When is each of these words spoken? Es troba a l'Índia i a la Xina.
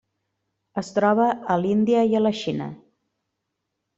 Es 0.81 0.87
troba 0.95 1.27
a 1.55 1.59
l'Índia 1.65 2.01
i 2.13 2.17
a 2.19 2.23
la 2.25 2.33
Xina. 2.41 2.71